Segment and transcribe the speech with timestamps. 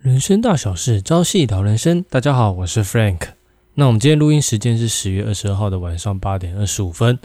[0.00, 2.04] 人生大小事，朝夕聊人生。
[2.08, 3.30] 大家好，我是 Frank。
[3.74, 7.18] 那我们今天录音时间是十月二十二号的晚上八点二十五分。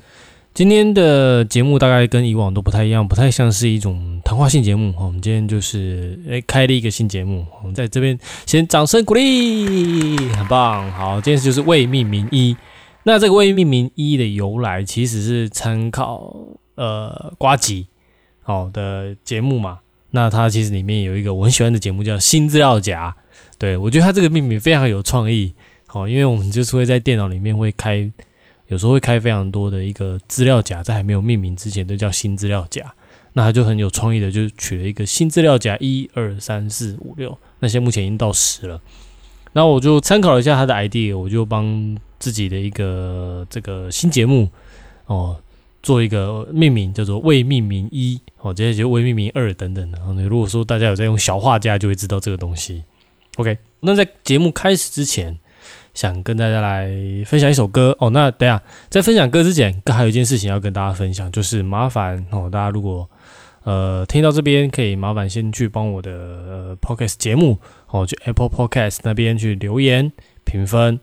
[0.56, 4.92] 今天的节目大概跟以往都不太一样，不太像是一种谈话性节目。
[4.98, 8.18] 我们今天就是诶开了一个新节目，我们在这边
[8.48, 10.92] 先掌声鼓励，很棒。
[10.94, 12.58] 好，今天就是未命名一。
[13.04, 16.36] 那这个未命名一的由来，其实是参考
[16.74, 17.88] 呃瓜吉
[18.42, 19.82] 好的节目嘛。
[20.16, 23.16] 那它其实里面有一个我很喜欢的节目叫新资料夹，
[23.58, 25.54] 对我觉得它这个命名非常有创意。
[25.88, 28.12] 好，因为我们就是会在电脑里面会开。
[28.68, 32.82] 有时候会开非常多的一个资料夹，在还没有命名之前都叫新资料夹。
[33.34, 38.82] 那它就很有创意的，就取了一个新资料夹，一二三四五六，那些目前已经到十了。
[39.52, 44.50] 那我就参考了一下它的 idea，我就帮自己的一个这个新节目
[45.08, 45.38] 哦
[45.84, 50.00] 做一个命名，叫做未命名一哦，接着就未命名二等等的。
[50.00, 52.84] 然后如果说大家有在用小画家，就会知道这个东西。
[53.36, 55.38] OK，那在节目开始之前。
[55.94, 56.90] 想跟大家来
[57.24, 58.10] 分享一首歌哦。
[58.10, 63.08] 那等下在分享歌之前，还有一件事情要跟大家分享，就是麻烦哦，大家如果
[63.64, 67.60] 呃听到这边，可以麻烦先去帮我的呃 podcast 节目
[67.92, 70.12] 哦，去 Apple Podcast 那边去留言
[70.44, 71.00] 评分，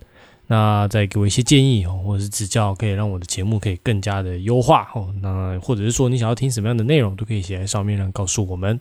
[0.50, 5.14] 那再给我一些建议哦，或者是指教，可以让我的节目可以更加的优化哦。
[5.22, 8.80] 那或者是说你想要听什么样的内容，都可以写在上面，让告诉我们。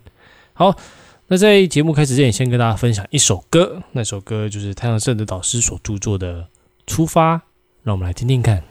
[0.54, 0.76] 好。
[1.32, 6.42] 那在节目开始之前，先跟大家分享一首歌，那首歌就是太阳社的导师所著作的
[6.88, 7.38] 《出发》，
[7.84, 8.64] 让我们来听听看。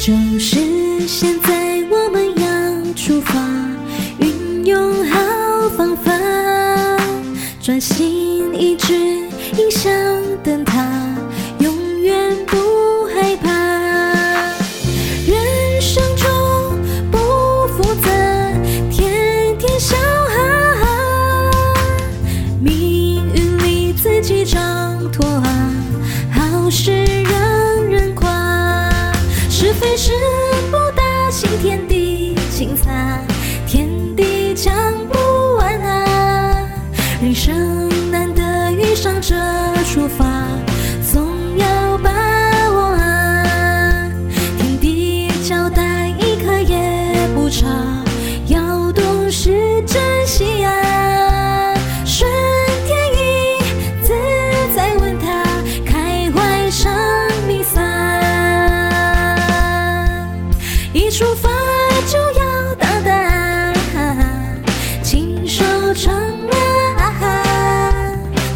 [0.00, 3.38] 就是现在，我们要出发，
[4.18, 6.10] 运用好方法，
[7.60, 8.94] 专心一致，
[9.58, 9.92] 影响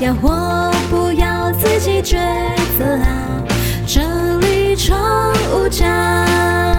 [0.05, 2.19] 要或不要自己抉
[2.79, 3.43] 择啊，
[3.87, 4.03] 这
[4.41, 4.95] 里超
[5.55, 6.74] 无价。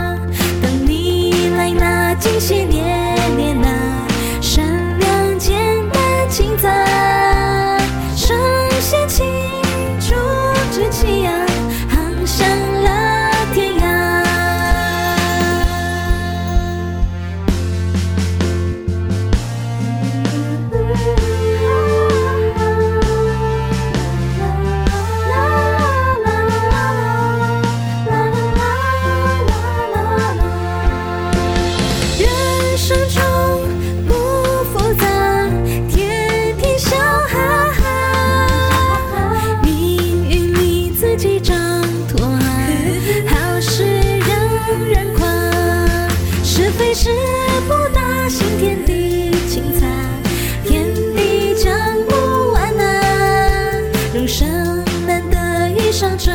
[55.98, 56.30] 向着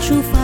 [0.00, 0.41] 出发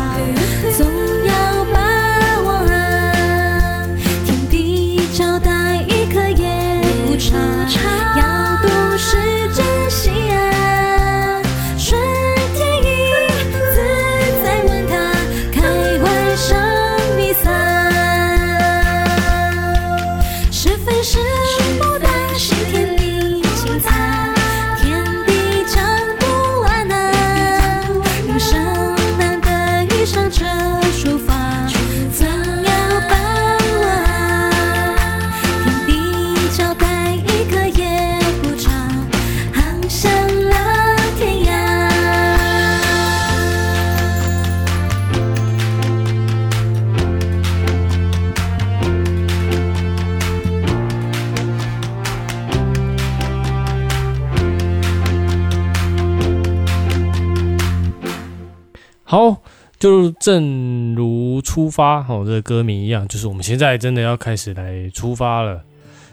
[59.78, 65.62] 就正如出发哦，这个歌名一样，就是我们现在真的要开始来出发了。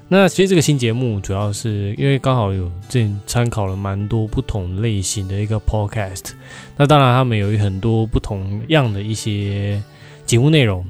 [0.07, 6.33] 那其实这个新节目主要是因为刚好有这参考了蛮多不同类型的一个 podcast，
[6.77, 9.81] 那当然他们有很多不同样的一些
[10.27, 10.85] 节目内容，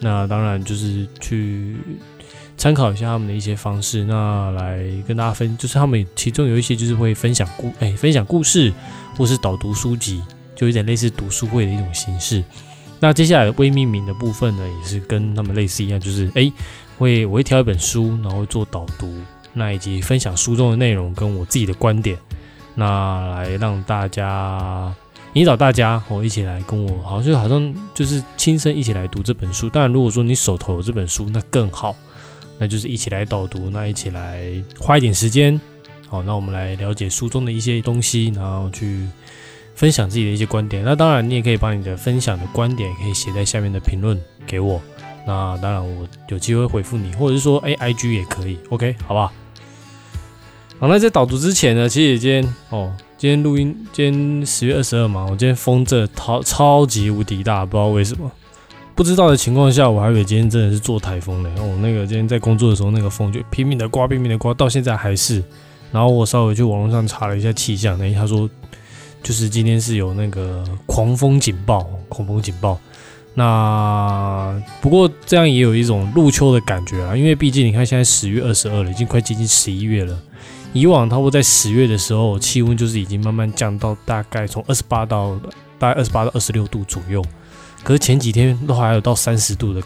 [0.00, 1.76] 那当然就是去
[2.56, 8.72] 参考一下他们的一些方式，那来跟大家分，就是他们其中有一些就是会分享故哎分享故事，
[9.14, 10.22] 或是导读书籍，
[10.54, 12.42] 就有点类似读书会的一种形式。
[13.00, 16.52] 那接下来微命名的部分呢，也是跟他们类似一样，就是哎。
[16.96, 19.12] 会，我会挑一本书，然后做导读，
[19.52, 22.16] 那以及分享书中的内容跟我自己的观点，
[22.76, 24.94] 那来让大家
[25.32, 29.68] 引导大家，我一起来跟我，好像就好像就是亲身一起来读这本书。
[29.68, 31.96] 当然，如果说你手头有这本书，那更好，
[32.60, 34.44] 那就是一起来导读，那一起来
[34.78, 35.60] 花一点时间，
[36.06, 39.04] 好，那我们来了解书中的一些东西，然后去
[39.74, 40.82] 分享自己的一些观点。
[40.84, 44.80] 那当然，你也可以把你的分享的观点可以写在下面的评论给我。
[45.26, 49.32] 那当然，我有机会回复你，或者是说，哎，I G 也可以，OK，好吧。
[50.78, 58.30] 好，那在导读之前呢，其实今天哦，今天录音，今天十月二十二嘛，我今天风这超超级无敌大，不知道为什么，
[58.94, 61.50] 不知道的情况下，我还以为今天真的是做台风嘞。
[61.58, 65.42] 哦，那个今天在工作的时候，那个风就拼命的刮，拼命的刮，到现在还是。
[65.90, 68.50] 然后我稍微去网络上查了一下气象，哎，他说
[69.24, 72.78] 就是今天是有那个狂风警报，狂风警报。
[73.36, 80.16] 那不过这样也有一种入秋的感觉啊，因为毕竟你看现在十月二十二了，已经快接近十一月了。
[80.72, 85.36] 以往它会在十月的时候，气温就是已经慢慢降到大概从二十八到
[85.78, 87.24] 大概二十八到二十六度左右。
[87.82, 89.82] 可是前几天都还有到三十度的，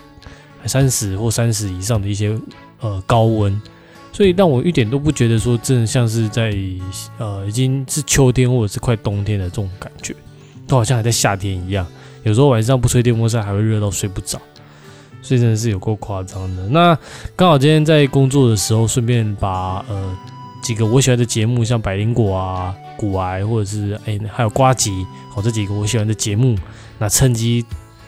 [0.66, 2.36] 三十或三十以上的一些
[2.80, 3.60] 呃高温，
[4.18, 6.52] 所以让我一点都不觉得说真的像是在
[7.18, 10.12] 呃已经是秋天或者是快冬天的这种感觉，
[10.66, 11.86] 都好像还在夏天一样。
[12.24, 14.36] 有时候晚上不吹电风扇还会热到睡不着，
[15.22, 16.66] 所以真的是有够夸张的。
[16.66, 16.98] 那
[17.36, 20.18] 刚好今天在工作的时候，顺便把呃
[20.64, 26.56] 几个我喜欢的节目，像百灵果啊、古癌或者是哎还有瓜吉，好这几个我喜欢的节目，
[26.98, 27.64] 那趁机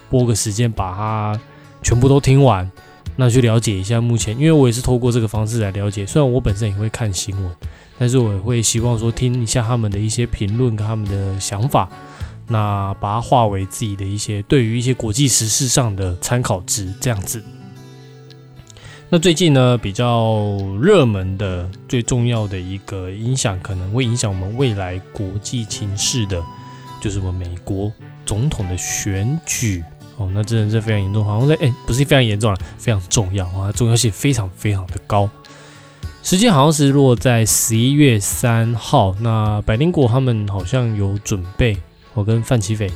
[0.08, 1.40] 播个时间把它
[1.84, 2.68] 全部都听完，
[3.20, 6.06] 那去了解一下目前，因为我也是透过这个方式来了解。
[6.06, 7.54] 虽然我本身也会看新闻，
[7.98, 11.86] 但是我也会希望说听一下他们的一些评论跟他们的想法。
[12.48, 17.44] 那把它化为自己的一些对于一些国际时事上的参考值，这样子。
[19.10, 26.42] 那最近呢，比较热门的、最重要的一个影响，可能会影响我们未来国际情势的，
[27.02, 27.92] 就是我们美国
[28.24, 29.84] 总统的选举
[30.20, 30.30] 哦。
[30.32, 35.28] 那真的是非常严重，好像在哎，不是非常严重了，非常重要啊，重要性非常非常的高。
[36.22, 39.16] 时间好像是落在十一月三号。
[39.20, 41.76] 那百灵果他们好像有准备。
[42.12, 42.90] 我跟范奇斐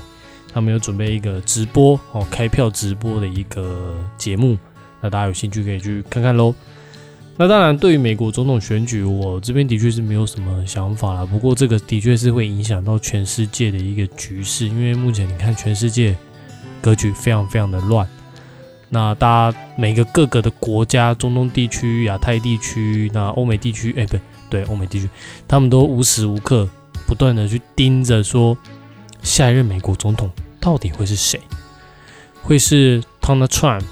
[0.52, 4.58] 他们有准备一个直播哦，开票直播的一个节目，
[5.00, 6.52] 那大家有兴趣可以去看看喽。
[7.36, 11.24] 那当然，对于美国总统选举，我这边的确是没有什么想法啦。
[11.24, 16.16] 不过这个的确是会影响到全世界的一个局势，因为目前你看全世界
[16.84, 18.06] 格局非常非常的乱。
[18.90, 25.08] 那大家每个各个的国家，中东地区、亚太地区、那欧美地区，哎，不对，对欧美地区，
[25.48, 26.68] 他们都无时无刻
[27.06, 28.54] 不断的去盯着说。
[29.22, 31.40] 下一任美国总统到底会是谁？
[32.42, 33.84] 会是 Donald Trump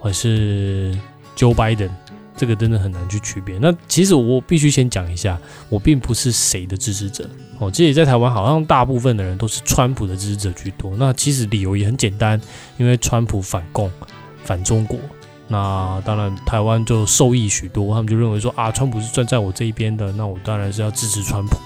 [0.00, 0.98] 还是
[1.36, 1.90] Joe Biden？
[2.36, 3.58] 这个真的很难去区别。
[3.58, 5.38] 那其实我必须先讲一下，
[5.68, 7.28] 我并不是谁的支持者
[7.58, 7.70] 哦。
[7.70, 10.94] 其实，在台湾好像大部分的人都是川普的支持者居多。
[10.96, 12.40] 那其实理由也很简单，
[12.76, 13.90] 因为川普反共、
[14.44, 14.98] 反中国。
[15.48, 17.94] 那当然，台湾就受益许多。
[17.94, 21.56] 他们就认为说啊，川普是站在我这一边的，那我当然是要支持川普。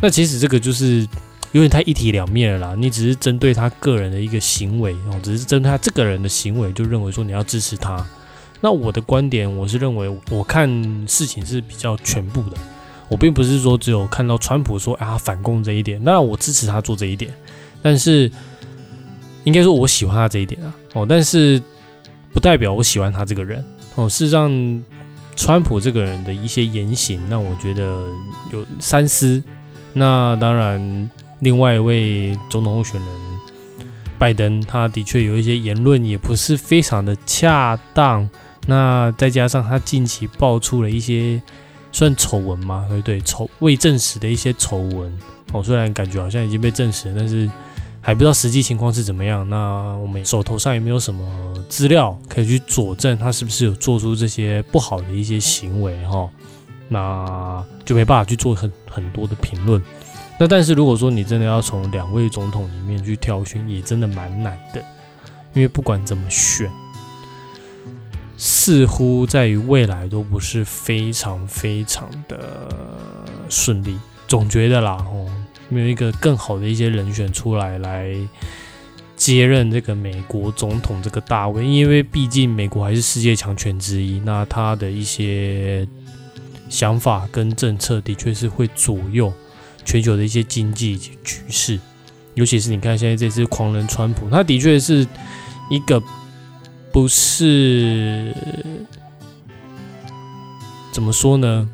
[0.00, 1.06] 那其实这个就是。
[1.52, 2.74] 有点太一体两面了啦！
[2.78, 8.06] 你只是针对他个人的一个行为哦，只是针对他这个人的行为，就认为说你要支持他。
[8.60, 10.68] 那我的观点，我是认为我看
[11.06, 12.56] 事情是比较全部的，
[13.08, 17.32] 我并不是说只有看到川普说啊反共这一点，那我支持他做这一点，
[17.82, 18.30] 但是
[19.44, 21.62] 应该说我喜欢他这一点啊哦，但是
[22.32, 24.08] 不代表我喜欢他这个人哦。
[24.08, 24.84] 事实上，
[25.36, 28.04] 川普这个人的一些言行让我觉得
[28.52, 29.42] 有三思。
[29.92, 31.10] 那当然。
[31.40, 33.08] 另外一位总统候选人
[34.18, 38.28] 拜登，他的确有一些言论也不是非常的恰当。
[38.70, 41.40] 那再加上他近期爆出了一些
[41.90, 42.84] 算丑闻吗？
[42.90, 45.18] 对对，丑未证实的一些丑闻。
[45.54, 47.50] 哦，虽然感觉好像已经被证实，但是
[48.02, 49.48] 还不知道实际情况是怎么样。
[49.48, 51.26] 那我们手头上也没有什么
[51.66, 56.28] 资料可以去佐证他是不是有做出这些不好的一些行为哈。
[56.88, 59.82] 那就没办法去做很很多的评论。
[60.38, 64.80] 那但是如果说你真的要从两位总统里面去挑选，也真的蛮难的，
[65.54, 66.70] 因为不管怎么选，
[68.38, 72.38] 似乎在于未来都不是非常非常的
[73.50, 75.26] 顺利，总觉得啦，哦，
[75.68, 78.14] 没有一个更好的一些人选出来来
[79.16, 85.86] 接任这个美国总统这个大位，因为毕竟美国还是世界强权之一，那他的一些
[86.70, 89.32] 想法跟政策的确是会左右。
[89.84, 91.80] 全球的一些经济局势，
[92.34, 95.06] 尤其是你看现在这次狂人川普，他的确是
[95.70, 95.98] 一个
[96.92, 98.34] 不是
[100.92, 101.68] 怎么说呢，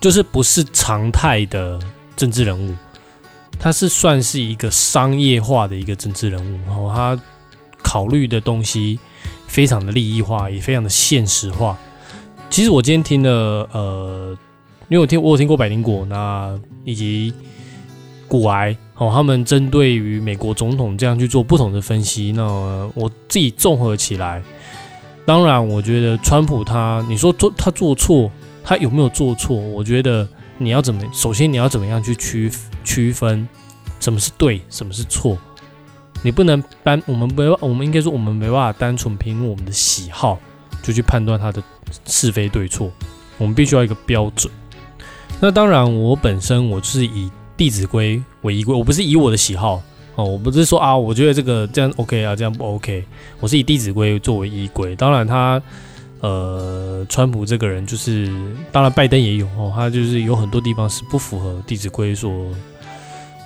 [0.00, 1.78] 就是不是常态的
[2.16, 2.74] 政治人物，
[3.58, 7.20] 他是算是一个商业化的一个政治人物，然后他
[7.82, 8.98] 考虑的东西
[9.46, 11.78] 非常的利益化，也非常的现实化。
[12.50, 14.38] 其实我今天听了呃。
[14.90, 17.32] 因为我听我有听过百灵果，那以及
[18.28, 22.32] 古癌哦，他们针对于美国总统这样去做不同的分析。
[22.32, 22.44] 那
[22.94, 24.42] 我自己综合起来，
[25.26, 28.30] 当然我觉得川普他，你说做他做错，
[28.62, 29.56] 他有没有做错？
[29.56, 32.50] 我觉得你要怎么，首先你要怎么样去区
[32.84, 33.48] 区分
[33.98, 35.36] 什么是对，什么是错？
[36.22, 40.38] 你不能单我们没我们应该说我们没办法单纯凭我们的喜好
[40.82, 41.62] 就去判断他的
[42.06, 42.92] 是非对错，
[43.38, 44.52] 我们必须要一个标准。
[45.40, 49.82] 那当然，我本身我是以《弟子规》为依归，我不是以我的喜好
[50.14, 53.04] 哦，我不是说啊，我觉得这个这样 OK 啊，这样不 OK，
[53.40, 54.94] 我是以《弟子规》作为依归。
[54.96, 55.60] 当然，他
[56.20, 58.32] 呃，川普这个人就是，
[58.72, 62.46] 当然拜登也有哦，他就是有很多地方是不符合《弟子规》所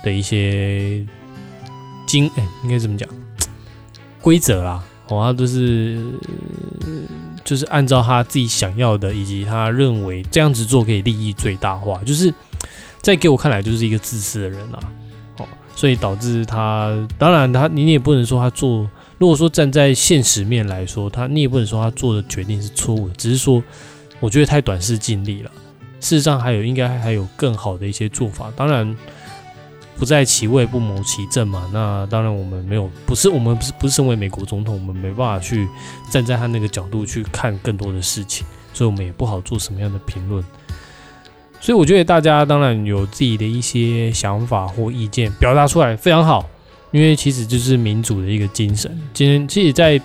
[0.03, 1.05] 的一些
[2.07, 3.07] 经，哎，应该怎么讲
[4.21, 6.01] 规则啦，哦，他都是。
[7.45, 12.31] 就是按照他自己想要的，以及他认为这样子做可以利益最大化，就是
[13.01, 14.79] 在给我看来就是一个自私的人啊，
[15.37, 23.63] 哦，所以导致他，当然他你也不能说他做，如果说站在现实面来说，他你也不能说他做的决定是错误的，只是说
[24.19, 25.51] 我觉得太短视尽力了，
[25.99, 28.95] 事实上还有应该还有更好的一些做法，当然。
[29.97, 31.69] 不在其位不谋其政嘛？
[31.73, 35.67] 那当然，我们没有，不是我们不是不是身为美国总统，我们没办法去
[36.09, 40.41] 站在他那个角度去看更多的事情，所以我们也不好做什么样的评论。
[41.59, 46.49] 所以我觉得大家当然有自己的一些想法或意见表达出来非常好，
[46.91, 48.89] 因为其实就是民主的一个精神。
[49.13, 49.99] 今天其实在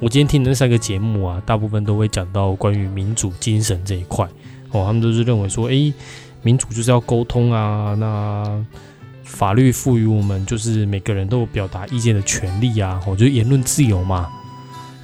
[0.00, 4.26] 我今天听的那三个节目啊，大部分都会讲到关于民主精神这一块
[4.72, 5.92] 哦，他们都是认为说，诶，
[6.42, 8.64] 民主就是要沟通啊，那。
[9.26, 14.32] 法律赋予我们就是每个人都有表达意见的权利啊，我觉得言论自由嘛。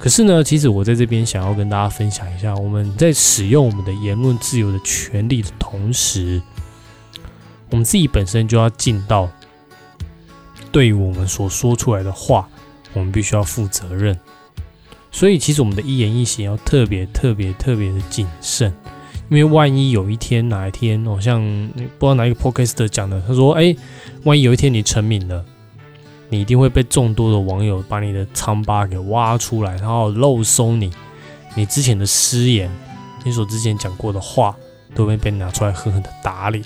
[0.03, 6.41] 可是呢，其实我在这边想要跟大家分享一下，我们在使用我们的言论自由的权利的同时，
[7.69, 9.29] 我们自己本身就要尽到
[10.73, 12.49] 对于我们所说出来的话，
[12.91, 14.19] 我们必须要负责任。
[15.09, 18.73] 所以，其实我们的一言一行要特别特别特别的谨慎。
[19.29, 21.41] 因为万一有一天哪一天，好像
[21.97, 23.73] 不知道哪一个 podcast 讲的，他说：“哎，
[24.25, 25.45] 万一有一天你成名了，
[26.33, 30.91] 你一定会被众多的网友把你的疮疤给挖出来，然后漏搜你，
[31.53, 32.67] 你之前的失言，
[33.23, 34.55] 你所之前讲过的话，
[34.95, 36.65] 都会被拿出来狠狠的打脸。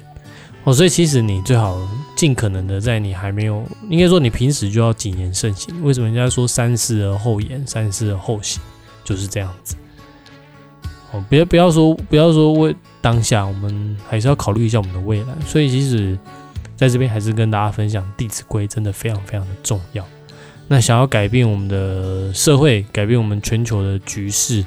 [0.63, 1.77] 哦，所以其实你最好
[2.15, 5.83] 尽可能的在你还没有，应该说你平时就要谨言慎行。
[5.83, 8.61] 为什么人家说三思而后言，三思而后行，
[9.03, 9.75] 就是这样子。”
[11.11, 15.33] 哦，不要不要说不要说为当下，我们还是要考虑一下我们的未来。
[15.45, 16.17] 所以，其实
[16.77, 20.05] 在这边还是跟大家分享，《弟子规》真的非常非常的重要。
[20.69, 24.63] 那想要改变我们的社会，改变我们全球的局势，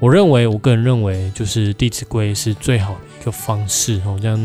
[0.00, 4.00] 我认为，我个人认为，就是《弟子规》是最好的一个方式。
[4.00, 4.36] 好像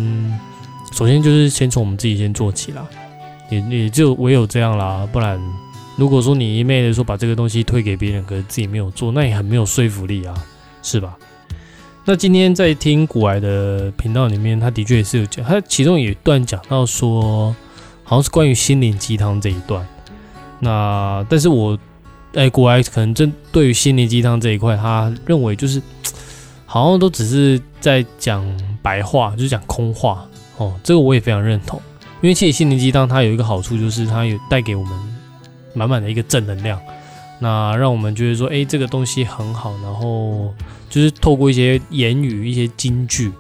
[0.92, 2.86] 首先就是先从我们自己先做起啦，
[3.50, 5.08] 也也就唯有这样啦。
[5.12, 5.42] 不然，
[5.96, 10.36] 如果说你一昧的说把这个东西推给别人，可是自己没有做，那也很没有说服力啊。
[10.86, 11.18] 是吧？
[12.06, 17.56] 那今天在听古癌的频道里面，他的确也是有讲，他其中有一段讲到说，
[18.04, 19.88] 好像是关于心灵鸡汤这一段。
[20.60, 21.80] 那但是我，
[22.34, 25.82] 哎，古癌可能针对于心灵鸡汤这一块，他认为就是
[26.66, 28.46] 好像都只是在讲
[28.82, 30.74] 白话，就是讲空话哦。
[30.84, 31.82] 这个我也非常认同，
[32.22, 34.94] 因为其实心灵鸡汤它有一个好处，就是它有带给我们
[35.74, 36.78] 满满的一个正能量。
[37.40, 40.54] 那让我们觉得说，哎，这个东西很好，然后
[40.94, 43.32] 就是透过一些言语、一些金句，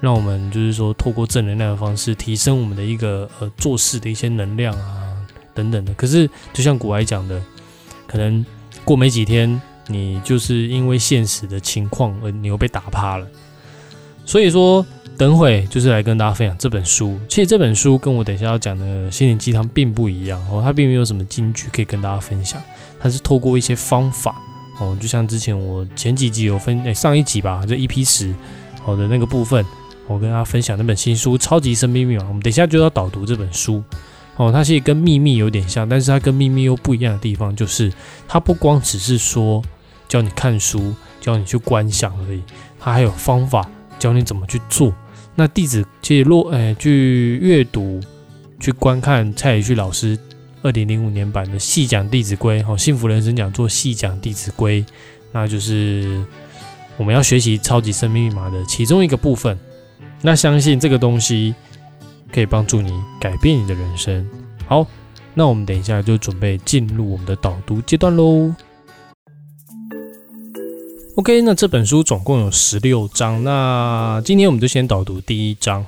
[0.00, 5.14] 让我们就是说，透过正能量的方式，提升我们的一个呃做事的一些能量啊
[5.54, 5.94] 等等的。
[5.94, 7.40] 可是，就像古埃讲的，
[8.08, 8.44] 可能
[8.84, 13.24] 过没几天，你就是因为现实的情况而你又被打趴了。
[14.24, 14.84] 所以说，
[15.16, 17.16] 等会就是来跟大家分享这本书。
[17.28, 22.60] 其实这本书跟我等一下要讲的心灵鸡汤并不一样哦，它并没有什么金句可以跟大家分享，
[22.98, 24.42] 它是透过一些方法
[24.78, 28.34] 哦，就像之前我前几集有分，哎，上一集吧，这 EP 十
[28.82, 29.64] 好的那个部分，
[30.06, 33.82] 我跟大家分享那本新书《超级生命密码》，我们等一下就要导读这本书
[34.36, 37.92] 哦，它其实跟秘密有点像，但是它跟秘密又不一样的地方，就是
[38.28, 39.62] 它不光只是说
[40.08, 42.42] 教你看书，教你去观想而已，
[42.78, 43.66] 它还有方法
[43.98, 44.92] 教你怎么去做。
[45.34, 48.00] 那弟子其实落诶去阅读、
[48.60, 50.18] 去观看蔡宇旭老师
[50.66, 54.82] 二零零五年版的细讲《弟子规》哦，幸福人生讲座细讲《弟子规》，
[55.30, 56.24] 那就是
[56.96, 59.56] 我们要学习超级生命密码的其中一个部分。
[60.22, 61.54] 那相信这个东西
[62.32, 64.28] 可以帮助你改变你的人生。
[64.66, 64.84] 好，
[65.34, 68.52] 那我们等一下就准备进入我们的导读阶段喽。
[71.14, 75.86] OK，那这本书总共有十六章，那今天我们就先导读第一章。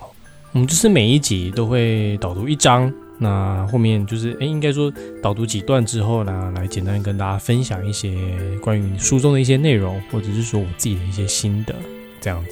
[0.53, 8.17] 我们就是每一集都会导读一章，那后面就是诶，应该说导读几段之后呢，来简单跟大家分享一些
[8.63, 11.75] 关于书中的一些内容，或者是说我自己的一些心得，
[12.21, 12.51] 这样子。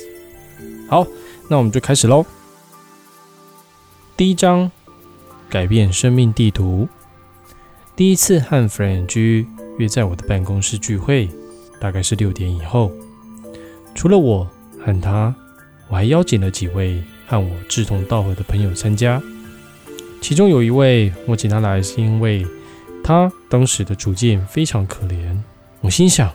[0.88, 1.06] 好，
[1.49, 2.26] 那我们就开始喽。
[4.16, 4.70] 第一章，
[5.49, 6.88] 改变生命地图。
[7.94, 9.46] 第一次和 Frank 居
[9.78, 11.28] 约在我的办公室聚会。
[11.78, 12.90] 大概是六点以后，
[13.94, 14.49] 除了我
[14.82, 15.35] 和他，
[15.88, 19.23] 我还邀请了几位和我志同道合的朋友参加。
[20.26, 22.45] 其中有一位，我请他来是因为
[23.04, 25.40] 他当时的处境非常可怜。
[25.80, 26.35] 我心想，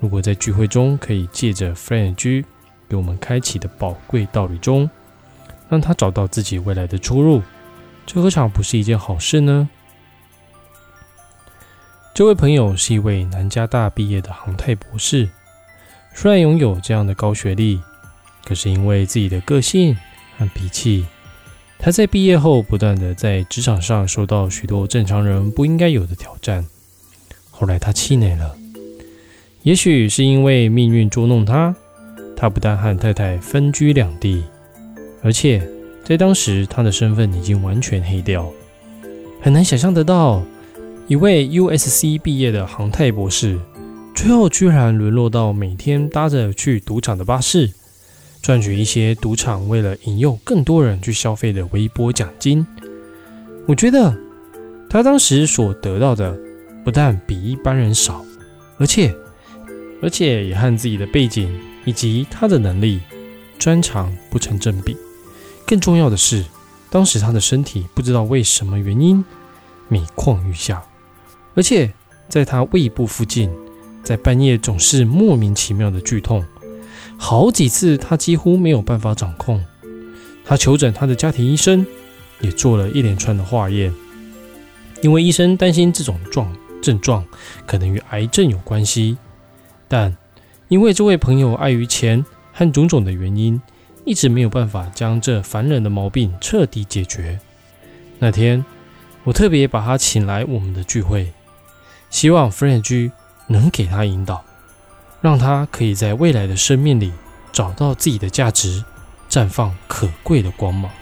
[0.00, 2.44] 如果在聚会中可以借着 Friend 居
[2.88, 4.90] 给我们开启的宝贵道理中，
[5.68, 7.40] 让他找到自己未来的出路，
[8.04, 9.68] 这何尝不是一件好事呢？
[12.14, 15.28] 这位朋友是一位南加大毕业的航太博士，
[16.12, 17.80] 虽然拥有这样的高学历，
[18.44, 19.96] 可是因为自己的个性
[20.36, 21.06] 和脾气，
[21.84, 26.64] 他在毕业后不断的在职场上受到许多正常人不应该有的挑战。
[27.50, 28.56] 后来他气馁了，
[29.64, 31.76] 也许是因为命运捉弄他，
[32.34, 34.42] 他不但和太太分居两地，
[35.22, 35.62] 而且
[36.02, 38.50] 在当时他的身份已经完全黑掉，
[39.42, 40.42] 很难想象得到。
[41.06, 43.60] 一位 USC 毕业的航太博士，
[44.14, 47.74] 最后居然沦落到每天搭着去赌场的巴士，
[48.44, 52.64] 赚取一些赌场为了引诱更多人去消费的微薄奖金。
[53.66, 54.14] 我觉得
[54.90, 56.38] 他当时所得到的
[56.84, 58.22] 不但比一般人少，
[58.76, 59.14] 而且
[60.02, 63.00] 而且也和自己的背景以及他的能力
[63.58, 64.94] 专长不成正比。
[65.66, 66.44] 更重要的是，
[66.90, 69.24] 当时他的身体不知道为什么原因
[69.88, 70.82] 每况愈下。
[71.54, 71.90] 而且
[72.28, 73.50] 在他胃部附近，
[74.02, 76.44] 在半夜总是莫名其妙的剧痛，
[77.24, 79.64] 好几次他几乎没有办法掌控。
[80.44, 81.86] 他求诊他的家庭医生，
[82.40, 83.90] 也做了一连串的化验，
[85.00, 87.24] 因为医生担心这种状症状
[87.64, 89.16] 可能与癌症有关系。
[89.88, 90.14] 但
[90.68, 93.58] 因为这位朋友碍于钱和种种的原因，
[94.04, 97.40] 一直没有办法将这烦人的毛病彻底解决。
[98.18, 98.62] 那天，
[99.22, 101.32] 我特别把他请来我们的聚会。
[102.10, 103.10] 希望 Frank
[103.46, 104.44] 能给他引导，
[105.24, 107.10] 让他可以在未来的生命里
[107.50, 108.84] 找到自己的价值，
[109.30, 110.92] 绽放可贵的光芒。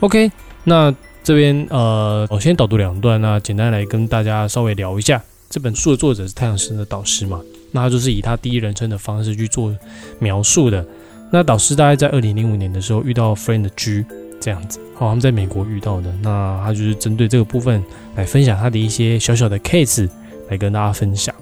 [0.00, 0.32] OK，
[0.64, 0.90] 那
[1.22, 5.22] 这边呃，我先导读两段，那简单来跟大家稍微聊一下。
[5.50, 7.42] 这本书的作者是太阳神的导师嘛？
[7.72, 9.76] 那他就是以他第一人称的方式去做
[10.18, 10.82] 描述的。
[11.30, 14.06] 那导师大概在二零零五年的时候遇到 Friend G。
[14.40, 17.84] 这样子，好，他们在美国遇到的，那他就是针对这个部分
[18.16, 20.08] 来分享他的一些小小的 case
[20.48, 21.34] 来跟大家分享。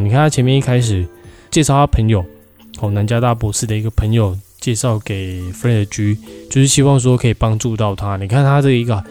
[0.00, 1.06] 你看他前面一开始
[1.50, 2.24] 介绍他朋友，
[2.80, 6.18] 哦，南加大博士的一个朋友介绍给 Fred G，
[6.50, 8.16] 就是希望说可以帮助到他。
[8.16, 9.02] 你看他这一个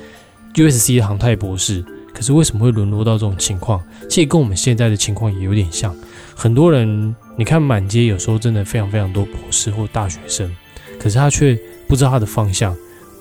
[0.56, 3.82] USC 的航太博士，可是为什么会沦落到这种情况？
[4.10, 5.96] 其实跟我们现在的情况也有点像。
[6.36, 10.54] 很多人，你看满街有时候真的非常非常多博士或大学生，
[11.00, 12.76] 可是他却不知道他的方向。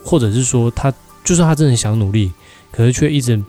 [0.04, 2.32] 或者是说，他就算他真的想努力，
[2.72, 3.40] 可是却一直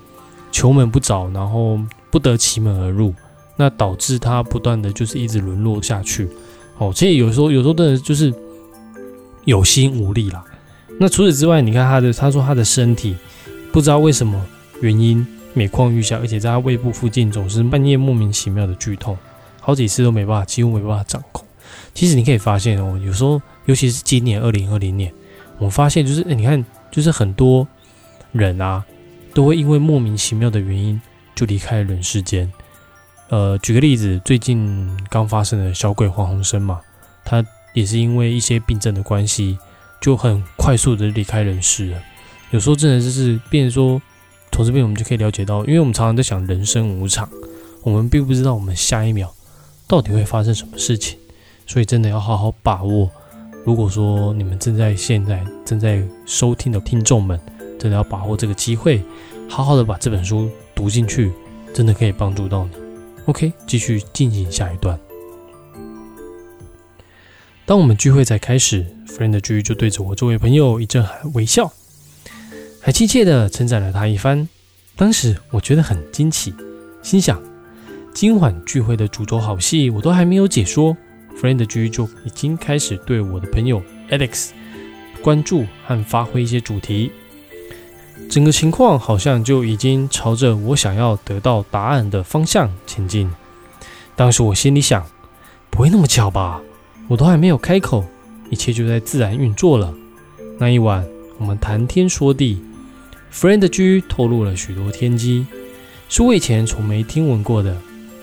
[0.51, 1.79] 求门不着，然后
[2.11, 3.11] 不得其门而入，
[3.55, 6.27] 那导致他不断的就是一直沦落下去。
[6.77, 8.33] 哦，其实有时候有时候真的就是
[9.45, 10.43] 有心无力啦。
[10.99, 13.15] 那除此之外，你看他的，他说他的身体
[13.71, 14.43] 不知道为什么
[14.81, 19.17] 原因每况愈下，而且在他胃部附近总是半夜莫名其妙的剧痛，
[19.59, 21.45] 好几次都没办法，几乎没办法掌控。
[21.93, 25.11] 其实你可以发现哦，有时候尤其是今年二零二零年。
[25.59, 27.65] 我发现就是，你看，就是很多
[28.31, 28.83] 人啊，
[29.33, 30.99] 都会因为莫名其妙的原因
[31.35, 32.51] 就离开人世间。
[33.33, 36.79] 呃，举个例子，最近刚发生的小鬼黄鸿升嘛，
[37.25, 37.43] 他
[37.73, 39.57] 也是因为一些病症的关系，
[39.99, 41.97] 就很快速的离开人世了。
[42.51, 43.99] 有时候真的就是变说，
[44.51, 47.27] 从这边我们就可以了解到，因为我们常常在想人生无常，
[47.81, 49.33] 我们并不知道我们下一秒
[49.87, 51.17] 到底会发生什么事情，
[51.65, 53.09] 所以真的要好好把握。
[53.65, 57.39] 如果说你们正在现在正在收听的听众们，
[57.79, 59.01] 真的要把握这个机会，
[59.49, 61.31] 好好的把这本书读进去，
[61.73, 62.82] 真的可以帮助到你。
[63.25, 64.99] OK，继续进行下一段。
[67.65, 71.71] 当我们聚会才开始，Friend G 就对着我这位朋友一阵微笑，
[72.81, 74.49] 还亲切的称赞了他一番。
[74.97, 76.53] 当时我觉得很惊奇，
[77.01, 77.41] 心想
[78.13, 80.95] 今晚聚会的主轴好戏我都还没有解说
[81.41, 84.49] ，Friend G 就已经开始对我的朋友 Alex
[85.21, 87.11] 关注和发挥一些主题。
[88.33, 93.31] 整个情况好像就已经朝着我想要得到答案的方向前进。
[94.15, 95.05] 当时我心里想，
[95.69, 96.59] 不会那么巧吧？
[97.07, 98.03] 我都还没有开口，
[98.49, 99.93] 一切就在自然运作了。
[100.57, 102.59] 那一晚，我们谈天说地
[103.31, 105.45] ，Friend G 透露了许多天机，
[106.09, 107.77] 是我以前从没听闻过的。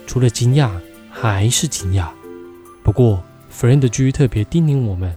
[0.05, 0.71] 除了惊讶，
[1.09, 2.09] 还是惊讶。
[2.83, 3.23] 不过
[3.57, 5.15] ，Friend G 特别叮咛我们，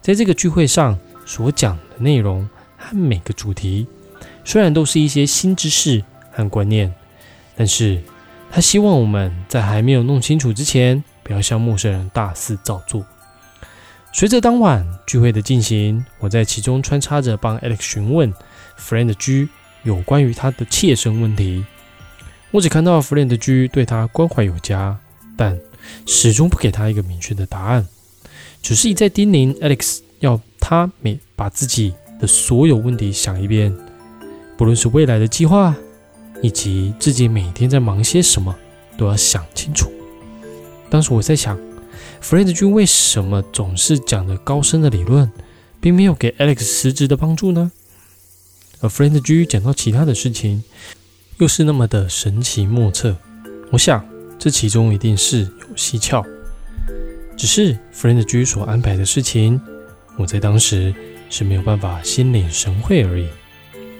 [0.00, 0.96] 在这个聚会上
[1.26, 3.88] 所讲的内容和每个主题，
[4.48, 6.90] 虽然都是一些新知识和观念，
[7.54, 8.00] 但是
[8.50, 11.04] 他希望我们在还没有弄清楚之前。
[11.22, 13.04] 不要向陌生人大肆造作。
[14.14, 18.32] 随着当晚聚会的进行，我在其中穿插着帮 Alex 询问
[18.80, 19.50] Friend G
[19.82, 21.66] 有关于他的切身问题。
[22.50, 24.98] 我只看到 Friend G 对他关怀有加，
[25.36, 25.60] 但
[26.06, 27.86] 始终不给他一个明确的答案，
[28.62, 33.76] 只是一再叮咛 Alex 要他每把自己的所有问题想一遍，
[34.58, 35.72] 不论是未来的计划，
[36.42, 38.52] 以及自己每天在忙些什么，
[38.96, 39.88] 都要想清楚。
[40.90, 41.56] 当时我在想
[42.20, 45.30] ，Friend 君为什么总是讲着高深的理论，
[45.80, 47.70] 并没有给 Alex 实质的帮助呢？
[48.80, 50.64] 而 Friend 君讲到其他的事情，
[51.36, 53.16] 又是那么的神奇莫测。
[53.70, 54.04] 我想，
[54.40, 56.26] 这其中一定是有蹊跷。
[57.36, 59.60] 只是 Friend 君所安排的事情，
[60.16, 60.92] 我在当时
[61.30, 63.28] 是没有办法心领神会而已。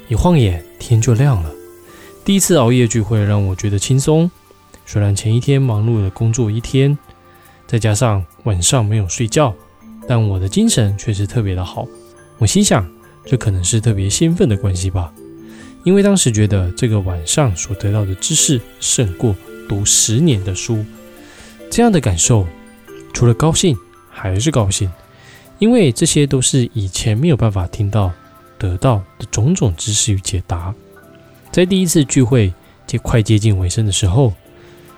[0.09, 1.53] 一晃眼，天就亮了。
[2.25, 4.31] 第一次熬夜聚会让我觉得轻松。
[4.87, 6.97] 虽然前一天忙碌的工作一天，
[7.67, 9.55] 再加上晚上没有睡觉，
[10.09, 11.87] 但我的精神却是特别的好。
[12.39, 12.91] 我心想，
[13.27, 15.13] 这可能是特别兴奋的关系吧，
[15.85, 19.37] 因为当时觉得这个晚上所得到的知识胜过
[19.69, 20.83] 读十年的书。
[21.71, 22.47] 这样的感受，
[23.13, 23.77] 除了高兴
[24.09, 24.91] 还是高兴，
[25.59, 28.11] 因为这些都是以前没有办法听到、
[28.59, 30.75] 得到的种种知识与解答。
[31.51, 32.53] 在第一次聚会
[32.87, 34.35] 接快接近尾声的时候。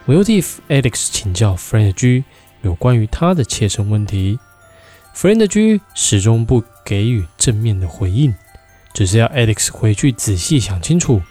[0.06, 2.24] 我又替 Alex 请教 Friend G
[2.62, 4.40] 有关于他的切身问题
[5.14, 8.34] ，Friend G 始终不给予正面的回应，
[8.92, 11.22] 只是要 Alex 回去仔细想清楚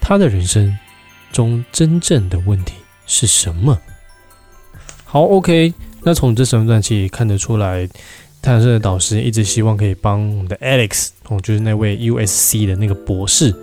[0.00, 0.78] 他的人生
[1.32, 2.74] 中真正的问题
[3.06, 3.80] 是什么。
[5.04, 7.88] 好，OK，那从这三段其实看得出来，
[8.42, 13.54] 泰山的导师一直希望可以帮我们的 Alex 哦，就是那位 USC 的那个博士。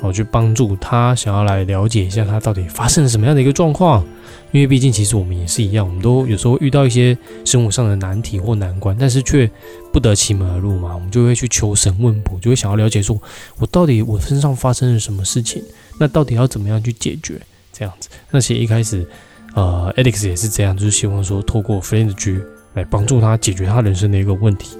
[0.00, 4.04] 我去帮助他，想要来了解一下他到底发生了什么样的一个状况。
[4.50, 9.50] 因为毕竟，其实我们也是一样，我们都有时候遇到一些生活上的难题或难关，但是却
[9.92, 10.94] 不得其门而入嘛。
[10.94, 13.20] 我们就会去求神问卜，就会想要了解说，
[13.56, 15.62] 我到底我身上发生了什么事情？
[15.98, 17.40] 那到底要怎么样去解决？
[17.72, 18.08] 这样子。
[18.30, 19.08] 那其实一开始，
[19.54, 22.38] 呃，Alex 也是这样，就是希望说，透过 Friend G
[22.74, 24.76] 来帮助他解决他人生的一个问题。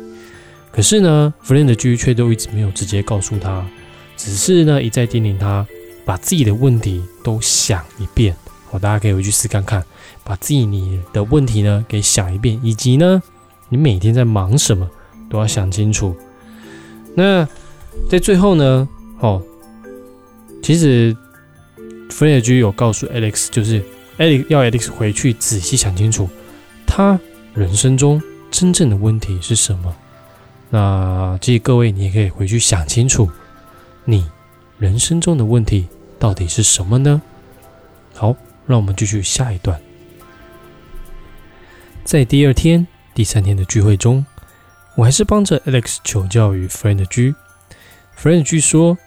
[0.71, 3.65] 可是呢，Friend G 却都一直没有直接告诉他。
[4.17, 5.67] 只是呢，一再叮咛他
[6.05, 8.35] 把自己的问题都想一遍。
[8.71, 9.85] 好，大家可以回去试看看，
[10.23, 13.23] 把自己你的问题呢给想一遍，以及呢，
[13.69, 14.89] 你每天在忙什么
[15.31, 16.17] 都要想清楚。
[17.15, 17.47] 那
[18.09, 18.89] 在最后呢，
[19.21, 19.43] 哦，
[20.63, 21.17] 其实
[22.09, 23.81] f r e d G 有告诉 Alex，就是
[24.19, 26.29] Alex 要 Alex 回去仔细想清楚，
[26.87, 27.19] 他
[27.55, 29.95] 人生中真正的问题是什么。
[30.71, 33.31] 那其实各位，你也可以回去想清楚。
[34.05, 34.29] 你
[34.79, 35.87] 人生中的问题
[36.19, 37.23] 到底是什么呢？
[38.13, 38.35] 好，
[38.67, 39.81] 让我们继续下一段。
[42.05, 44.27] 在第二天、第三天的聚会中，
[44.97, 47.35] 我还是帮着 Alex 求教于 Friend G。
[48.21, 48.99] Friend G 说：“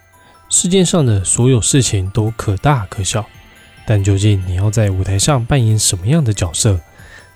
[0.50, 3.26] 世界上的所有事情都可大可小，
[3.86, 6.80] 但究竟你要在舞台上扮演什么样的角色，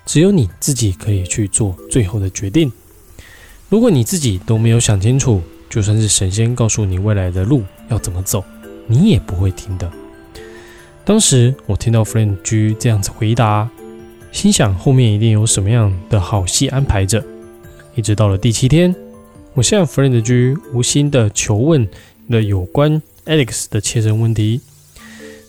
[0.06, 2.70] 只有你自己可以去做最后的决定。
[3.68, 5.40] 如果你自己都没有想清楚，”
[5.72, 8.44] 就算是神仙告诉你未来的路要怎么走，
[8.86, 9.90] 你也不会听的。
[11.02, 13.70] 当时我听到 Friend G 这样子回答，
[14.30, 17.24] 心想后面一定有什么样的好戏安排着。
[17.94, 18.94] 一直到了第七天，
[19.54, 21.88] 我向 Friend G 无心的求问
[22.28, 24.60] 了有关 Alex 的切身问题。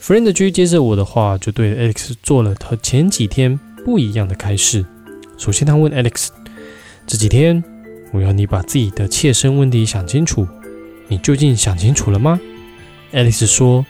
[0.01, 4.85] Friend G 接着我的话，就对 Alex 做了他前几天不一样的开始。
[5.37, 6.27] 首先，他问 Alex：“
[7.05, 7.63] 这几天，
[8.11, 10.47] 我要你把自己的切身问题想清楚，
[11.07, 12.39] 你究竟想清楚了吗
[13.11, 13.85] ？”Alex 说：“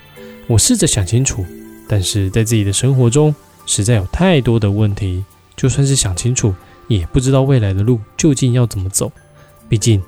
[0.48, 1.46] 我试着想清楚，
[1.88, 5.24] 但是在自己的生活中，实在有太多的问题，
[5.56, 6.54] 就算是想清楚，
[6.88, 9.12] 也不知道未来的路究竟要怎么走。
[9.70, 10.02] 毕竟，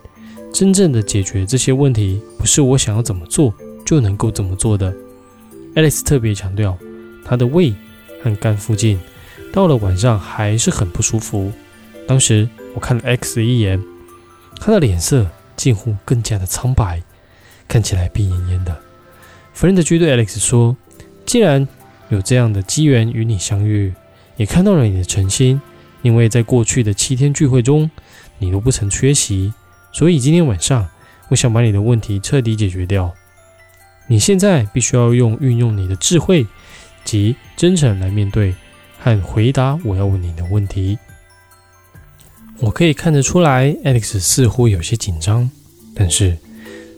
[0.54, 3.54] 真正的解决这些问题，不是我想要怎么做
[3.86, 4.94] 就能够怎么做的。
[5.76, 6.78] ”Alex 特别强调，
[7.26, 7.74] 他的胃
[8.24, 8.98] 和肝附近。
[9.56, 11.50] 到了晚上还是很不舒服。
[12.06, 13.82] 当时我看了 X 一眼，
[14.60, 17.02] 他的脸色近乎更加的苍白，
[17.66, 18.78] 看起来病恹恹的。
[19.54, 20.76] 弗兰德居对 Alex 说
[21.26, 21.66] ：“既然
[22.10, 23.94] 有这样的机缘与你相遇，
[24.36, 25.62] 也看到了你的诚心，
[26.02, 27.90] 因为在过去的七天聚会中，
[28.40, 29.54] 你都不曾缺席，
[29.94, 30.86] 所以今天晚上
[31.30, 33.14] 我想把你的问题彻底解决掉。
[34.08, 36.46] 你现在必须要用运用你的智慧
[37.06, 38.54] 及真诚来面对。”
[39.06, 40.98] 和回答我要问你的问题。
[42.58, 45.48] 我可以看得出来，Alex 似乎有些紧张，
[45.94, 46.36] 但是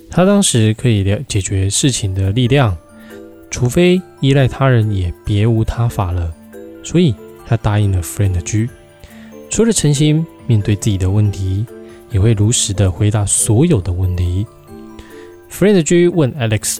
[0.10, 2.78] 他当时可以了解决事情的力量，
[3.52, 6.34] 除非依赖他人，也别无他法了。
[6.82, 7.14] 所以
[7.46, 8.70] 他答应了 Friend G，
[9.50, 11.66] 除了诚心面对自己的问题，
[12.10, 14.48] 也会如实的回答所有的问题。
[15.52, 16.78] Friend G 问 Alex：“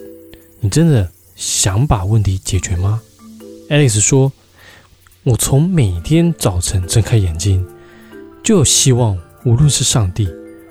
[0.62, 3.02] 你真的想把问题解决吗
[3.70, 4.32] ？”Alex 说。
[5.28, 7.66] 我从每天早晨睁开眼睛，
[8.42, 10.26] 就有希望，无论是上帝，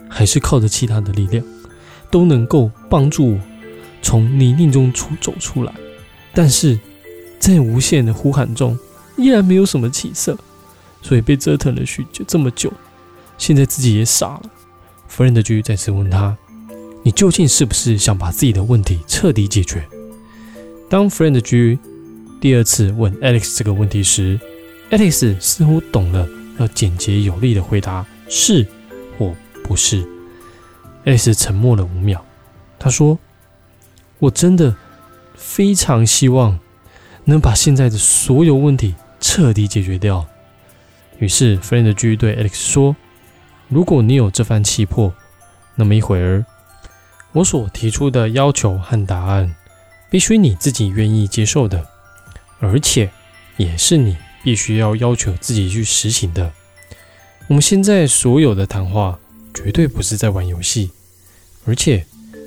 [0.09, 1.45] 还是靠着其他的力量，
[2.11, 3.39] 都能够帮助我
[4.01, 5.75] 从泥泞中出走出来。
[6.33, 6.81] 但是
[7.39, 8.79] 在无限的呼喊中，
[9.19, 10.35] 依然没有什么起色，
[11.03, 12.73] 所以被折腾了许久，这么久，
[13.37, 14.43] 现在自己也傻了。
[15.07, 16.35] 弗兰德居再次问他
[17.05, 19.87] ：“你究竟是不是想把自己的问题彻底解决？”
[20.89, 21.79] 当弗兰德居。
[22.39, 24.39] 第二次问 Alex 这个问题时
[24.91, 28.65] ，Alex 似乎懂了，要简洁有力的回答是
[29.19, 30.07] 或不是。
[31.05, 32.21] Alex 沉默了五秒，
[32.79, 33.19] 他说
[34.21, 34.77] ：“我真的
[35.35, 36.59] 非常希望
[37.25, 40.27] 能把现在的所有问题彻底解决掉。”
[41.19, 42.95] 于是 Friend G 对 Alex 说
[43.69, 45.13] ：“如果你有这番气魄，
[45.75, 46.45] 那么一会儿
[47.33, 49.57] 我所提出的要求和答案，
[50.11, 51.85] 必须你自己愿意接受的。”
[52.59, 53.11] 而且，
[53.57, 56.53] 也是你必须要要求自己去实行的。
[57.49, 59.19] 我们现在所有的谈话，
[59.53, 60.91] 绝对不是在玩游戏，
[61.65, 62.05] 而且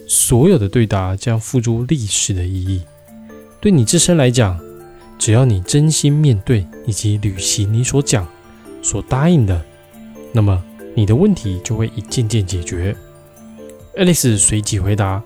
[0.07, 2.81] 所有的对答将付诸历史的意义。
[3.61, 4.59] 对你自身来讲，
[5.17, 8.27] 只要你真心面对以及履行你所讲、
[8.81, 9.63] 所答应的，
[10.31, 10.63] 那么
[10.95, 12.95] 你的问题就会一件件解决。
[13.97, 15.21] 爱丽丝随即回答：“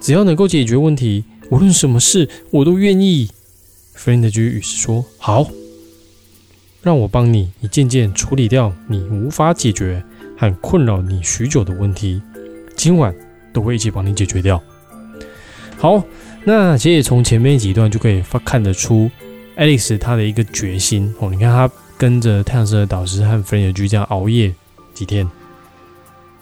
[0.00, 3.30] 只要能够解决问题，无论什么事，我都愿意。”
[4.02, 5.46] Friend 居于是说：“好，
[6.80, 10.02] 让我帮你一件件处理掉你无法解决
[10.38, 12.22] 和困扰你许久的问题，
[12.74, 13.14] 今晚
[13.52, 14.62] 都会一起帮你解决掉。”
[15.76, 16.02] 好，
[16.44, 19.10] 那其实从前面几段就可以发看得出
[19.58, 21.28] ，Alex 他的一个决心哦。
[21.30, 24.54] 你看他跟着太阳神的导师和 Friend 居这样熬夜
[24.94, 25.28] 几天，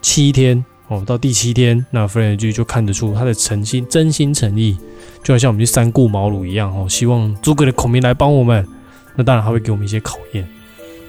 [0.01, 4.77] 七天哦，到第七天，那 Friend 居就看得出他的诚心、真心诚意。
[5.22, 8.66] 就好像我们去三顾茅庐一样哦，希望诸葛的孔明来帮我们。
[9.14, 10.48] 那当然他会给我们一些考验。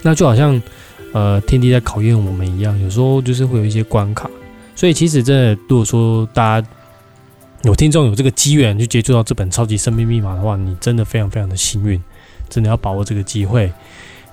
[0.02, 0.62] 那就好像
[1.13, 4.30] 呃天地在考验我们一样，有时候就是会有一些关卡。
[4.76, 6.68] 所以其实真的，如果说大家
[7.63, 12.02] 有听众有这个机缘去接触到这本超级生命密码的话，你真的非常非常的幸运，
[12.50, 13.72] 真的要把握这个机会。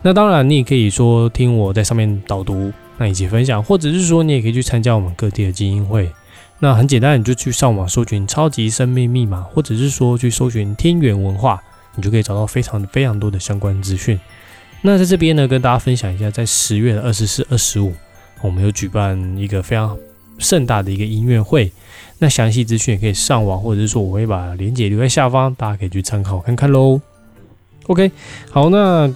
[0.02, 6.10] 那当然，你也可以说听我在上面导读，那一起分享，或者是说你也可以去参加我们各地的精英会。
[6.58, 11.62] 那很简单，你就去上网搜寻“超级生命密码”，或者是说去搜寻“天元文化”，
[11.94, 14.18] 你就可以找到非常非常多的相关资讯。
[14.80, 17.92] 那在这边呢，跟大家分享一下，在十月的二十四、二十五，
[18.40, 19.96] 我们有举办一个非常
[20.38, 21.70] 盛大的一个音乐会。
[22.18, 26.98] 那详细资讯也可以上网，或者是说我会把链接留在下方，大家可以去参考看看喽。
[27.88, 28.10] OK，
[28.50, 29.12] 好，那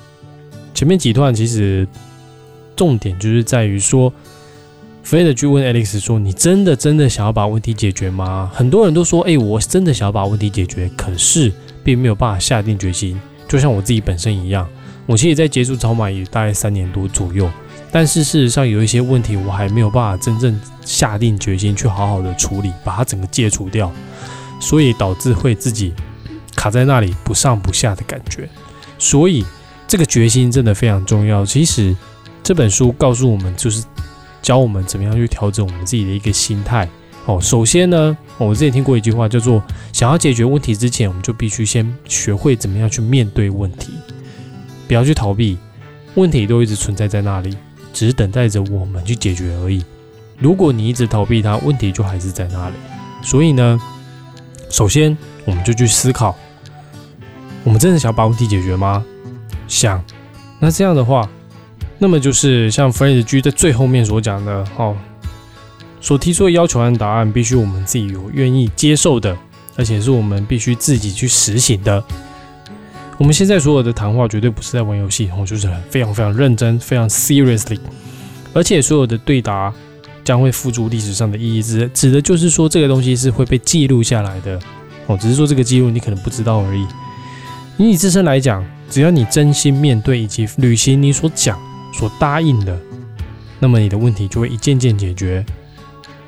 [0.75, 1.89] 前面几段其实
[2.81, 4.11] 重点就是在于说。
[5.03, 11.51] 弗雷德去问 Alex 说：“你真的真的想要把问题解决吗？”很多人都说：“哎，我真的想要把问题解决，可是
[11.83, 14.69] 并没有办法下定决心。”就像我自己本身一样，
[15.07, 17.51] 我其实在接触超马也大概三年多左右，
[17.91, 23.91] 但是事实上有一些问题我还没有办法真正下定决心去好好的处理，把它整个戒除掉，
[24.61, 25.95] 所以导致会自己
[26.55, 28.49] 卡在那里不上不下的感觉。
[28.99, 29.45] 所以
[29.89, 31.45] 这个决心真的非常重要。
[31.45, 31.97] 其实
[32.43, 33.85] 这本书告诉我们，就是。
[34.43, 36.89] 教我们怎么样去调整我们自己的一个心态。
[37.27, 43.93] 哦，首先呢，我之前听过一句话叫做：想要解决问题之前，我们就必须先学会怎么样去面对问题，
[44.89, 45.59] 不要去逃避。
[46.15, 47.55] 问题都一直存在在那里，
[47.93, 49.85] 只是等待着我们去解决而已。
[50.39, 52.75] 如果你一直逃避它，问题就还是在那里。
[53.23, 53.79] 所以呢，
[54.71, 56.35] 首先我们就去思考：
[57.63, 59.05] 我们真的想要把问题解决吗？
[59.69, 60.03] 想。
[60.59, 61.29] 那这样的话，
[62.03, 64.97] 那么就是像 f r e d G 在最后面所讲的，哦，
[66.01, 69.37] 所提出的要求和答案，必须我们自己有愿意接受的，
[69.77, 72.03] 而且是我们必须自己去实行的。
[73.19, 77.79] 我们现在所有的谈话绝对不是在玩游戏，哦，就是很非常非常认真，非常 seriously，
[78.55, 79.71] 而且所有的对答
[80.25, 84.59] 将会付诸历史上的意义，指指的就是说这个东西是会被记录下来的，
[85.07, 86.81] 哦，只是说这个记录你可能不知道而已。
[87.77, 88.65] 以你自身来讲。
[88.91, 91.57] 只要你真心面对以及履行你所讲、
[92.01, 92.81] 所答应的，
[93.59, 95.45] 那么你的问题就会一件件解决。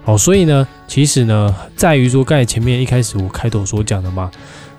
[0.05, 4.31] 好，所以呢，其实呢，在于说刚才前面一开始我开头所讲的嘛，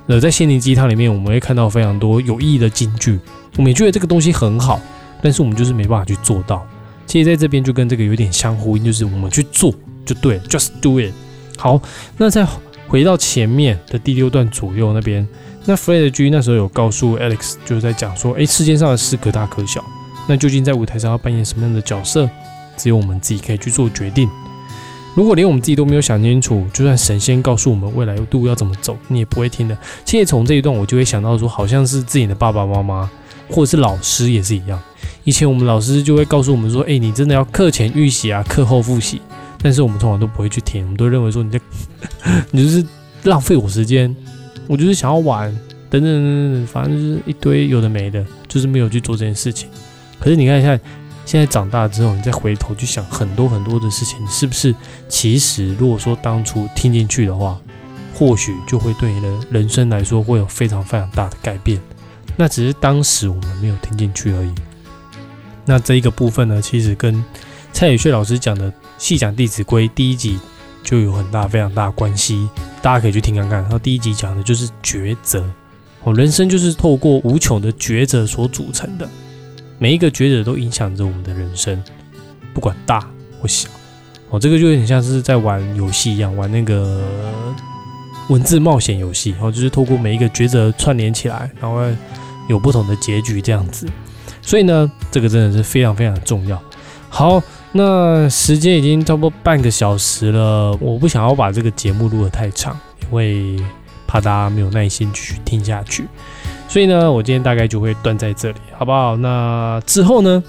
[0.06, 3.20] 呃，在心灵鸡汤里面，我们会看到非常多有意义的金句，
[3.58, 4.80] 我们也觉得这个东西很好，
[5.20, 6.64] 但是我们就是没办法去做到。
[7.08, 9.74] 其实在这边就跟这个有点相呼应，就是我们去做
[10.06, 11.12] 就对，just do it。
[11.58, 11.82] 好，
[12.18, 12.46] 那再
[12.88, 15.28] 回到前面的第六段左右那边。
[15.66, 19.82] 那 Fred G 那时候有告诉 Alex，就是在讲说，哎，世界上的事可大可小，
[20.28, 22.30] 那究竟在舞台上要扮演什么样的角色，
[22.78, 24.30] 只有我们自己可以去做决定。
[25.16, 29.78] 如果连我们自己都没有想清楚，就算神仙告诉我们未来路要怎么走，你也不会听的。
[30.04, 33.10] 其实从这一段，我就会想到说，好像是自己的爸爸妈妈，
[33.48, 34.82] 或者是老师也是一样。
[35.24, 39.22] 以前我们老师就会告诉我们说，哎，你真的要课前预习啊，课后复习。
[39.62, 41.60] 但是我们通常都不会去听，我们都认为说，你在，
[42.52, 42.86] 你就是
[43.24, 44.14] 浪费我时间。
[44.68, 45.50] 我就是想要玩，
[45.90, 49.70] 等等等等，反正就是一堆有的没的，就是没有去做这件事情。
[50.24, 50.80] 可是你看一下，
[51.26, 54.74] 现在长大之后，你再回头去想很多很多的事情，是不是？
[55.10, 57.60] 其实如果说当初听进去的话，
[58.16, 61.78] 或许就会对你的人生来说会有非常非常大的改变。
[62.38, 64.54] 那只是当时我们没有听进去而已。
[65.66, 67.22] 那这一个部分呢，其实跟
[67.74, 70.40] 蔡宇旭老师讲的《细讲弟子规》第一集
[70.84, 72.48] 就有很大非常大的关系。
[72.82, 75.46] 大家可以去听看看，然后第一集讲的就是抉择
[76.06, 79.10] 哦，人生就是透过无穷的抉择所组成的，
[79.84, 81.84] 每一个抉择都影响着我们的人生，
[82.54, 83.02] 不管大
[83.42, 83.68] 或小
[84.30, 87.02] 哦，这个就有点像是在玩游戏一样，玩那个
[88.30, 91.82] 文字冒险游戏，然后就是透过每一个抉择串联起来，然后
[92.48, 93.86] 有不同的结局这样子，
[94.42, 96.58] 所以呢，这个真的是非常非常重要。
[97.10, 97.44] 好。
[97.76, 103.58] 那时间已经差不多半个小时了，我不想要把这个节目录得太长，因为
[104.06, 106.06] 怕大家没有耐心继续听下去。
[106.74, 109.16] 所以呢，我今天大概就会断在这里，好不好？
[109.16, 110.44] 那之后呢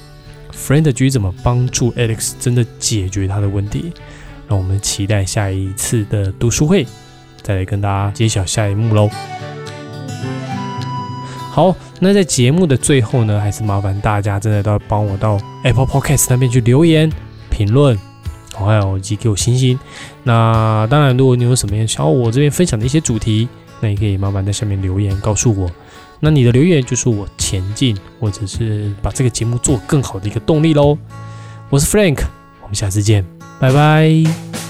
[0.55, 3.93] ，Friend G 怎么帮助 Alex 真的解决他的问题？
[4.49, 6.87] 让我们期待下一次的读书会，
[7.43, 9.11] 再来跟大家揭晓下一幕喽。
[11.51, 17.13] 好，那在节目的最后呢，还是麻烦大家真的都要帮我到 Apple Podcast 那边去留言、
[17.51, 17.99] 评论，
[18.55, 19.79] 还有以及给我星星。
[20.23, 23.47] 那当然，如果你有什么想要我这边分享的一些主题，
[23.81, 25.71] 那也可以麻烦在下面留言告诉我。
[26.25, 30.97] 那你的留言就是我前进或者是把这个节目做更好的一个动力喽。
[31.69, 32.23] 我是 Frank，
[32.63, 33.23] 我们下次见，
[33.61, 34.64] 拜拜。